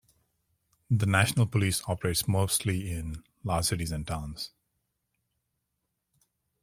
The 0.89 1.05
National 1.05 1.45
Police 1.45 1.83
operates 1.87 2.27
mostly 2.27 2.89
in 2.89 3.23
large 3.43 3.65
cities 3.65 3.91
and 3.91 4.07
towns. 4.07 4.49